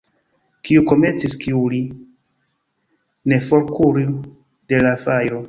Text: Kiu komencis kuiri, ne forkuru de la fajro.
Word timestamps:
Kiu 0.67 0.83
komencis 0.91 1.35
kuiri, 1.43 1.81
ne 3.31 3.41
forkuru 3.51 4.09
de 4.69 4.83
la 4.89 4.97
fajro. 5.07 5.39